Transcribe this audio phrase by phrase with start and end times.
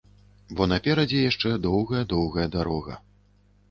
[0.59, 3.03] Бо наперадзе яшчэ доўгая, доўгая дарога.